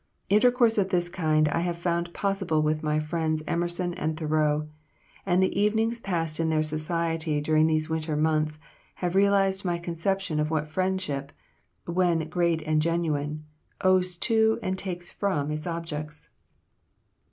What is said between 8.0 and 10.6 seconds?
months have realized my conception of